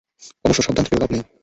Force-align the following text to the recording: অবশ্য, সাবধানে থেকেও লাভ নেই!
অবশ্য, 0.45 0.61
সাবধানে 0.63 0.85
থেকেও 0.85 1.01
লাভ 1.01 1.09
নেই! 1.13 1.21